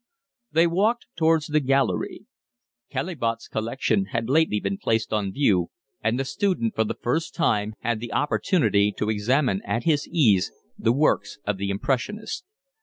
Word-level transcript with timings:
They 0.51 0.65
walked 0.65 1.05
towards 1.15 1.45
the 1.45 1.59
gallery. 1.59 2.25
Caillebotte's 2.91 3.47
collection 3.47 4.05
had 4.05 4.29
lately 4.31 4.59
been 4.59 4.79
placed 4.79 5.13
on 5.13 5.31
view, 5.31 5.69
and 6.03 6.19
the 6.19 6.25
student 6.25 6.73
for 6.73 6.83
the 6.83 6.95
first 6.99 7.35
time 7.35 7.75
had 7.81 7.99
the 7.99 8.11
opportunity 8.11 8.91
to 8.97 9.11
examine 9.11 9.61
at 9.63 9.83
his 9.83 10.07
ease 10.07 10.51
the 10.75 10.91
works 10.91 11.37
of 11.45 11.57
the 11.59 11.69
impressionists. 11.69 12.43